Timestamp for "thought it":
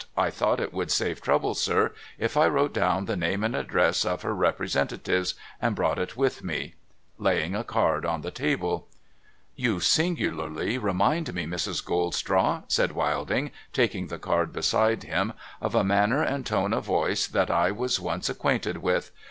0.31-0.73